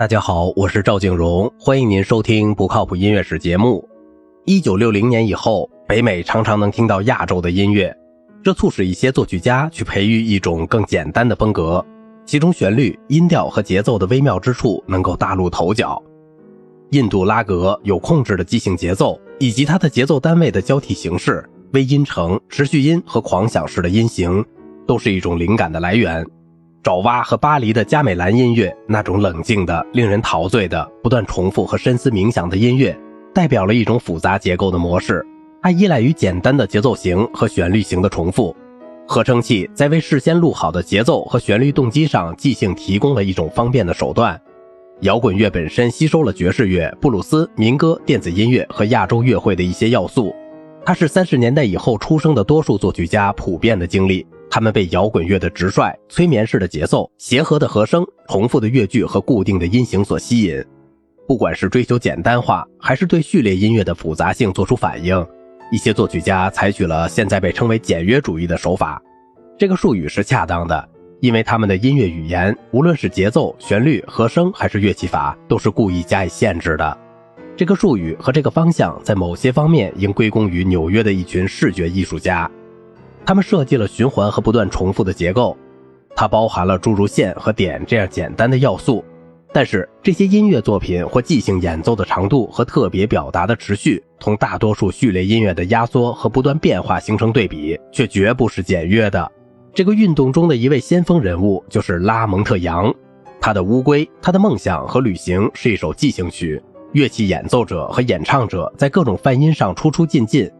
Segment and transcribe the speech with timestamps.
[0.00, 3.86] 大家好，我是赵静荣，欢迎您收听不靠谱音乐史节目。
[4.46, 7.94] 一九六零年以后，北美常常能听到亚洲的音乐，
[8.42, 11.84] 这促使一些作曲家去培育一种更简单的风格，
[12.24, 16.02] 其中旋律、音调和节奏的微妙之处能够大露头角。
[16.92, 24.42] 印度拉格有控制的即兴节奏，以及它的节奏单位的交替形式，微音程、持续音和狂想式的音型，
[24.86, 26.26] 都是一种灵感的来源。
[26.82, 32.98] 爪哇和巴黎的加美兰音乐，那种冷静的、令人陶醉的、不断重复和深思冥想的音乐，
[33.34, 35.22] 代表了一种复杂结构的模式。
[35.60, 38.56] 它依赖于简单的节奏型和旋律型的重复。
[39.06, 44.40] 合成器在为事先录好的节奏和旋律动机上即兴提供了一种方便的手段。
[45.00, 50.34] 摇滚乐本身吸收了爵士乐、布鲁斯、民歌、电子音乐和亚洲乐会的一些要素。
[50.86, 54.26] 它是三十年代以后出生的多数作曲家普遍的经历。
[54.50, 60.62] 他们被摇滚乐的直率、催眠式的节奏、协和的和声、重复的乐句和固定的音型所吸引。
[61.28, 65.24] 不管是追求简单化，还是对序列音乐的复杂性做出反应，
[65.70, 69.00] 一些作曲家采取了现在被称为简约主义的手法。
[69.56, 70.88] 这个术语是恰当的，
[71.20, 76.98] 因为他们的音乐语言，无论是节奏、旋律、和声，还是乐器法，都是故意加以限制的。
[77.56, 82.50] 这个术语和这个方向，在某些方面应归功于纽约的一群视觉艺术家。
[83.30, 85.56] 他们设计了循环和不断重复的结构，
[86.16, 89.04] 它包含了诸如线和点这样简单的要素。
[89.52, 99.30] 但是这些音乐作品或即兴演奏的长度和特别表达的持续，同大多数序列音乐的压缩和不断变化形成对比，却绝不是简约的。
[99.72, 102.92] 这个运动中的一位先锋人物就是拉蒙特扬，
[103.40, 106.60] 他的《乌龟》、他的《梦想和旅行》是一首即兴曲，
[106.94, 110.50] 乐器演奏者和演唱者在各种泛音上出出进进。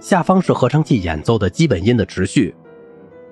[0.00, 2.54] 下方是合成器演奏的基本音的持续。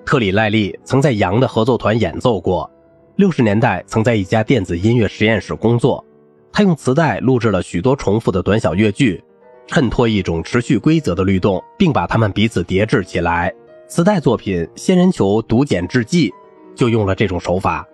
[0.05, 2.69] 特里赖利曾在杨的合奏团演奏过，
[3.15, 6.03] 六十年代曾在一家电子音乐实验室工作。
[6.51, 9.23] 他用磁带录制了许多重复的短小乐句，
[9.67, 13.53] 衬托一种持续规则的律动，并把它们彼此叠制起来。
[13.87, 16.29] 磁带作品《仙人球读简制记》
[16.75, 17.85] 就用了这种手法。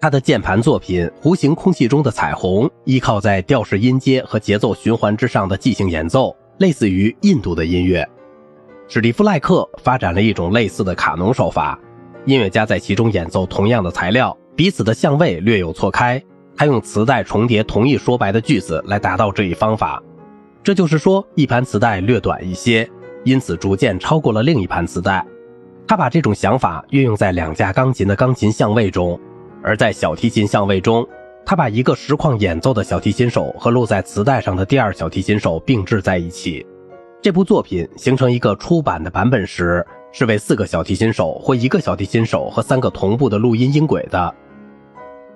[0.00, 6.34] 他的键盘作品《弧形空气中的彩虹》依靠在调式音阶和节奏循环之上的即兴演奏。
[6.62, 8.08] 类似于印度的音乐，
[8.86, 11.76] 史蒂夫·赖克发展了一种类似的卡农手法。
[12.24, 16.22] 音乐家在其中演奏同样的材料，彼此的相位略有错开。
[16.56, 20.00] 他用磁带重叠同一说白的句子来达到这一方法。
[20.62, 22.88] 这就是说，一盘磁带略短一些，
[23.24, 25.26] 因此逐渐超过了另一盘磁带。
[25.88, 29.18] 他把这种想法运用在两架钢琴的钢琴相位中，
[29.64, 31.04] 而在小提琴相位中。
[31.44, 36.64] 他把一个实况演奏的小提琴手和录在磁带上的第二小提琴手并置在一起。
[37.20, 44.34] 这部作品形成一个出版的版本时，是为四个小提琴手或一个小提琴手和三个同步的录音音轨的。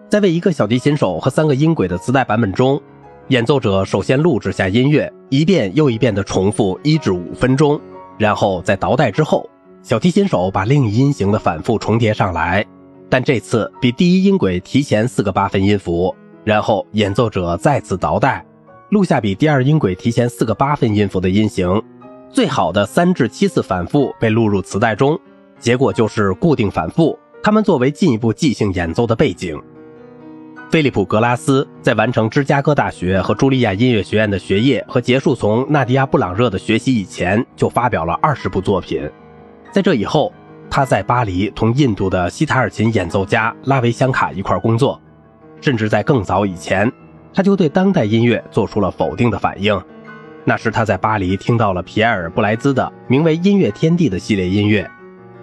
[0.09, 2.81] 在为一个小提琴手和三个音轨的磁带版本中，
[3.29, 7.81] 演奏者首先录制下音乐，一遍又一遍地重复一至五分钟，
[8.19, 9.49] 然后在倒带之后，
[9.83, 12.65] 小提琴手把另一音型的反复重叠上来。
[13.09, 16.13] 但这次比第一音轨提前四个八分音符，
[16.45, 18.45] 然后演奏者再次倒带，
[18.91, 21.81] 录下比第二音轨提前四个八分音符的音型。
[22.29, 25.19] 最好的三至七次反复被录入磁带中，
[25.61, 27.17] 结果就是固定反复。
[27.43, 29.57] 它们作为进一步即兴演奏的背景。
[30.69, 39.09] 菲利普·格拉斯在完成芝加哥大学和茱莉亚音乐学院的学业和结束从纳迪亚·布朗热的学习以前，就发表了二十部作品。
[39.71, 40.33] 在这以后。
[40.77, 45.01] 他在巴黎同印度的西塔尔琴演奏家拉维香卡一块工作，
[45.59, 46.93] 甚至在更早以前，
[47.33, 49.83] 他就对当代音乐做出了否定的反应。
[50.45, 54.87] 那时他在巴黎听到了皮埃尔·布莱兹的名为《音乐天地》的系列音乐。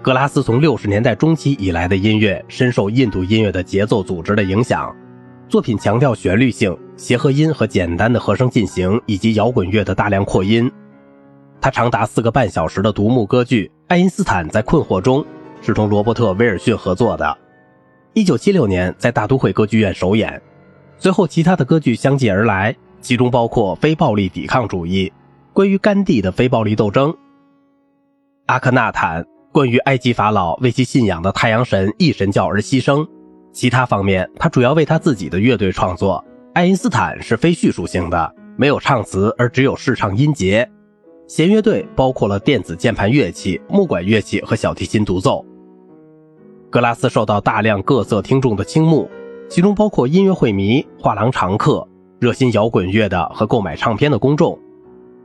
[0.04, 4.96] 格拉斯从六十年代中期以来的音乐深受印度音乐的节奏组织的影响，
[5.50, 10.72] 作品强调旋律性、协和音和简单的和声进行，以及摇滚乐的大量扩音。
[11.60, 13.72] 他长达四个半小时的独幕歌剧。
[13.94, 15.24] 爱因斯坦在困惑中
[15.62, 17.38] 是同罗伯特·威尔逊合作的。
[18.14, 20.42] 一九七六年在大都会歌剧院首演，
[20.98, 25.14] 随后其他的歌剧相继而来，其中包括非暴力抵抗主义、
[25.54, 27.16] 关于甘地的非暴力斗争、
[28.48, 33.08] 阿克纳坦关于埃及法老为其信仰的太阳神异神教而牺牲。
[33.52, 36.26] 其他方面，他主要为他自己的乐队创作。
[36.56, 40.68] 爱因斯坦是非叙述性的，没有唱词，而只有试唱音节。
[41.36, 45.44] 弦乐队包括了电子键盘乐器、木管乐器和小提琴独奏。
[46.70, 49.10] 格拉斯受到大量各色听众的倾慕，
[49.50, 51.88] 其中包括音乐会迷、画廊常客、
[52.20, 54.56] 热心摇滚乐的和购买唱片的公众。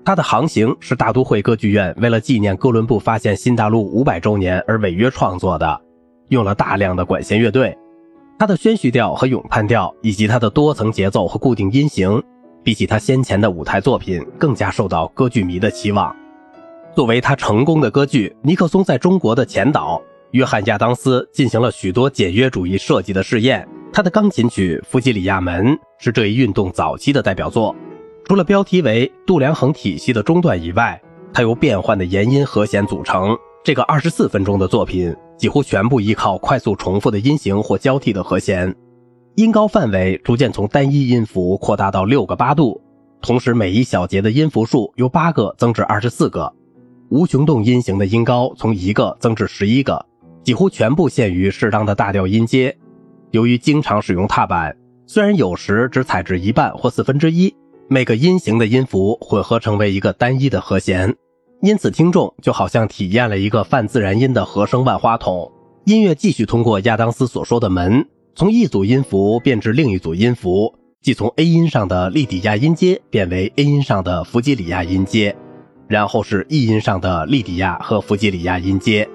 [0.03, 5.79] 他的航行是大都会歌剧院为了纪念哥伦布发现新大陆五百周年而违约创作的，
[6.31, 7.77] 用了大量的管弦乐队。
[8.39, 12.23] 他的宣叙调和咏叹调，以及他的多层节奏和固定音型，
[12.63, 16.15] 比起他先前的舞台作品更加受到歌剧迷的期望。
[16.95, 20.01] 作为他成功的歌剧，尼克松在中国的前导
[20.33, 23.67] 约翰亚当斯进行了许多简约主义设计的试验。
[23.93, 25.67] 他的钢琴曲《弗吉里亚门》
[25.99, 27.75] 是这一运动早期的代表作。
[28.25, 31.01] 除了标题为度量衡体系的中段以外，
[31.33, 33.35] 它由变换的延音和弦组成。
[33.65, 38.75] 这个二十四分钟的作品几乎全部依靠快速重复的音型或交替的和弦，
[39.39, 42.83] 音高范围逐渐从单一音符扩大到六个八度，
[43.23, 46.53] 同时每一小节的音符数由八个增至二十四个。
[47.11, 50.05] 无穷动音型的音高从一个增至十一个，
[50.43, 52.77] 几乎全部限于适当的大调音阶。
[53.31, 54.77] 由于经常使用踏板，
[55.07, 57.55] 虽然有时只采至一半或四分之一，
[57.87, 61.15] 每个音型的音符混合成为一个单一的和弦，
[61.63, 65.49] 因此听众就好像体验了一个泛自然音的和声万花筒。
[65.85, 68.05] 音乐继续通过亚当斯所说的门，
[68.39, 75.35] 从一组音符变至另一组音符，即从 A 音上的利底亚音阶变为 A 音上的弗吉里亚音阶。
[75.89, 79.09] 然后是 E 音上的利底亚和弗吉里亚音阶，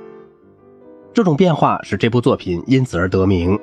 [1.13, 3.57] 这种变化使这部作品因此而得名。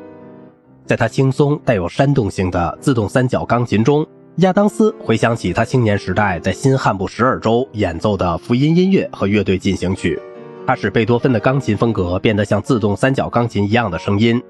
[0.86, 10.18] 在他轻松带有煽动性的自动三角钢琴中，亚当斯回想起他青年时代在新汉布什尔州演奏的福音音乐和乐队进行曲，
[10.66, 14.42] 他使贝多芬的钢琴风格变得像自动三角钢琴一样的声音。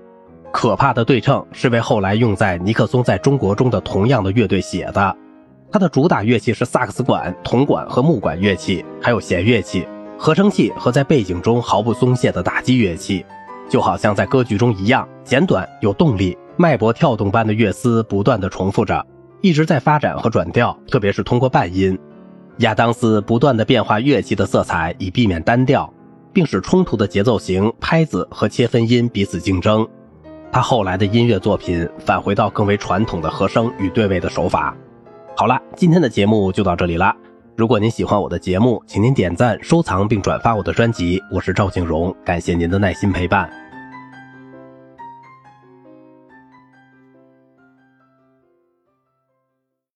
[0.52, 5.16] 可怕的对称是为后来用在尼克松在中国中的同样的乐队写的。
[5.72, 9.86] 它的主打乐器是萨克斯管、铜管和木管乐器，还有弦乐器、
[10.18, 13.24] 合成器和在背景中毫不松懈的打击乐器，
[13.68, 19.06] 就好像在歌剧中一样，简短有动力，脉搏跳动般的乐思不断地重复着，
[19.40, 21.96] 一直在发展和转调，特别是通过半音。
[22.58, 25.90] 亚当斯不断地变化乐器的色彩，以避免单调，
[26.32, 29.88] 并使冲突的节奏型、拍子和切分音彼此竞争。
[30.52, 34.76] 他后来的音乐作品返回到更为传统的和声与对位的手法。
[35.36, 37.16] 好了，今天的节目就到这里啦。
[37.56, 41.22] 如果您喜欢我的节目，请您点赞、收藏并转发我的专辑。
[41.30, 43.48] 我是赵静荣，感谢您的耐心陪伴。